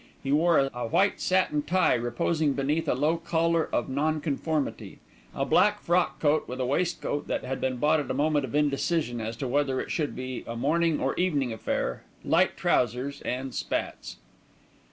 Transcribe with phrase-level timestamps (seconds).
[0.23, 4.97] He wore a white satin tie reposing beneath a low collar of nonconformity,
[5.35, 8.55] a black frock coat with a waistcoat that had been bought at a moment of
[8.55, 13.53] indecision as to whether it should be a morning or evening affair, light trousers, and
[13.53, 14.17] spats.